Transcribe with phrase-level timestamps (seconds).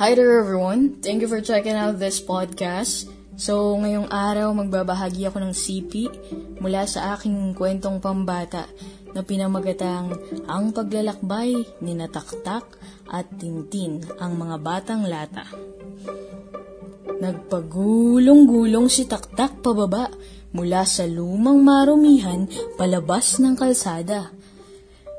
[0.00, 1.04] Hi there everyone.
[1.04, 3.04] Thank you for checking out this podcast.
[3.36, 6.08] So, ngayong araw magbabahagi ako ng sipi
[6.56, 8.64] mula sa aking kwentong pambata
[9.12, 10.16] na pinamagatang
[10.48, 12.80] Ang Paglalakbay ni Nataktak
[13.12, 15.44] at Tintin ang mga batang lata.
[17.20, 20.08] Nagpagulong-gulong si Taktak pababa
[20.56, 22.48] mula sa lumang marumihan
[22.80, 24.32] palabas ng kalsada.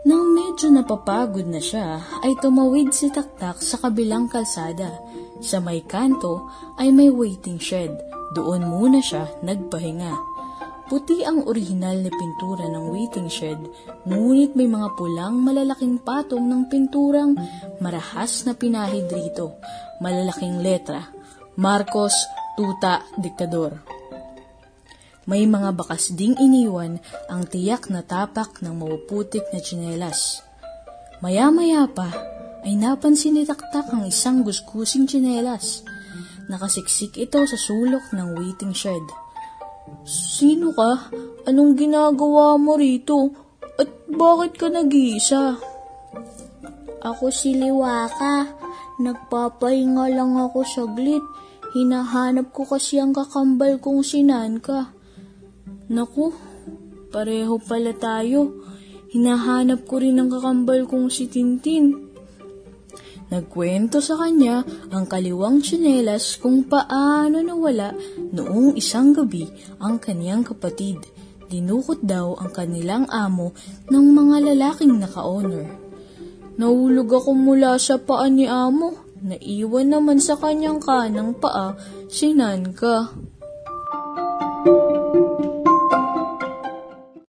[0.02, 4.98] Nang medyo napapagod na siya, ay tumawid si Taktak sa kabilang kalsada.
[5.46, 6.50] Sa may kanto
[6.82, 7.94] ay may waiting shed.
[8.34, 10.14] Doon muna siya nagpahinga.
[10.90, 13.62] Puti ang orihinal na pintura ng waiting shed,
[14.04, 17.38] ngunit may mga pulang malalaking patong ng pinturang
[17.80, 19.56] marahas na pinahid rito.
[20.02, 21.00] Malalaking letra,
[21.56, 22.12] Marcos
[22.58, 24.01] Tuta Diktador.
[25.30, 26.98] May mga bakas ding iniwan
[27.30, 30.42] ang tiyak na tapak ng mapuputik na tsinelas.
[31.22, 32.10] Maya-maya pa
[32.66, 35.86] ay napansin ni Taktak ang isang guskusing tsinelas.
[36.50, 39.06] Nakasiksik ito sa sulok ng waiting shed.
[40.10, 41.14] Sino ka?
[41.46, 43.30] Anong ginagawa mo rito?
[43.78, 45.62] At bakit ka nag-iisa?
[47.02, 48.58] Ako si Liwaka.
[49.02, 51.22] Nagpapahinga lang ako saglit.
[51.78, 54.94] Hinahanap ko kasi ang kakambal kong sinan ka.
[55.92, 56.32] Naku,
[57.12, 58.64] pareho pala tayo.
[59.12, 62.08] Hinahanap ko rin ang kakambal kong si Tintin.
[63.28, 67.92] Nagkwento sa kanya ang kaliwang tsinelas kung paano nawala
[68.32, 69.52] noong isang gabi
[69.84, 71.04] ang kaniyang kapatid.
[71.52, 73.52] Dinukot daw ang kanilang amo
[73.92, 75.68] ng mga lalaking naka-honor.
[76.56, 78.96] Nahulog ako mula sa paa ni amo.
[79.20, 81.76] Naiwan naman sa kanyang kanang paa
[82.08, 83.12] si Nanka.